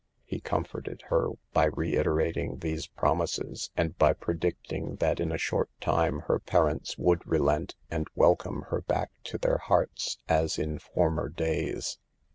[0.25, 5.69] He comforted her by reitera ting these promises, and by predicting that in a short
[5.79, 8.61] time her parents would relent and wel THE EVILS OF I)ANCING.
[8.63, 11.99] come her back to their hearts as in former days.